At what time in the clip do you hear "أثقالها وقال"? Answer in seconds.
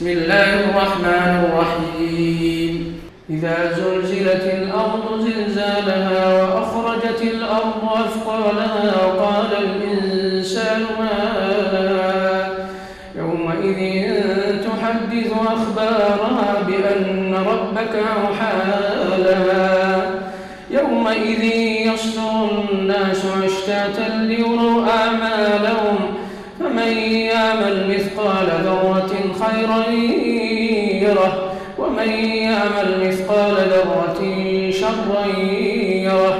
8.04-9.50